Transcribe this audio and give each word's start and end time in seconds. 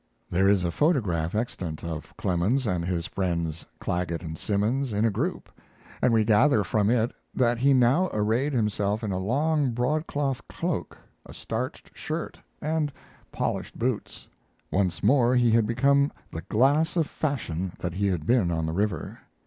There 0.31 0.47
is 0.47 0.63
a 0.63 0.71
photograph 0.71 1.35
extant 1.35 1.83
of 1.83 2.17
Clemens 2.17 2.65
and 2.65 2.83
his 2.83 3.05
friends 3.05 3.67
Clagget 3.79 4.23
and 4.23 4.35
Simmons 4.35 4.93
in 4.93 5.05
a 5.05 5.11
group, 5.11 5.47
and 6.01 6.11
we 6.11 6.25
gather 6.25 6.63
from 6.63 6.89
it 6.89 7.11
that 7.35 7.59
he 7.59 7.71
now 7.71 8.09
arrayed 8.11 8.51
himself 8.51 9.03
in 9.03 9.11
a 9.11 9.19
long 9.19 9.73
broadcloth 9.73 10.41
cloak, 10.47 10.97
a 11.23 11.35
starched 11.35 11.95
shirt, 11.95 12.39
and 12.63 12.91
polished 13.31 13.77
boots. 13.77 14.27
Once 14.71 15.03
more 15.03 15.35
he 15.35 15.51
had 15.51 15.67
become 15.67 16.11
the 16.31 16.41
glass 16.49 16.95
of 16.97 17.05
fashion 17.05 17.71
that 17.77 17.93
he 17.93 18.07
had 18.07 18.25
been 18.25 18.49
on 18.49 18.65
the 18.65 18.73
river. 18.73 19.19